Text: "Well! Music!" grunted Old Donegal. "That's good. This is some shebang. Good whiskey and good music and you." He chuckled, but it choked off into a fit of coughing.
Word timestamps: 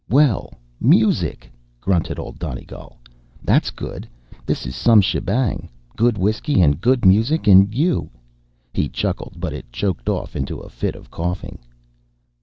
"Well! 0.09 0.55
Music!" 0.79 1.47
grunted 1.79 2.17
Old 2.17 2.39
Donegal. 2.39 2.97
"That's 3.43 3.69
good. 3.69 4.09
This 4.47 4.65
is 4.65 4.75
some 4.75 4.99
shebang. 4.99 5.69
Good 5.95 6.17
whiskey 6.17 6.59
and 6.59 6.81
good 6.81 7.05
music 7.05 7.45
and 7.45 7.71
you." 7.71 8.09
He 8.73 8.89
chuckled, 8.89 9.35
but 9.37 9.53
it 9.53 9.71
choked 9.71 10.09
off 10.09 10.35
into 10.35 10.57
a 10.57 10.69
fit 10.69 10.95
of 10.95 11.11
coughing. 11.11 11.59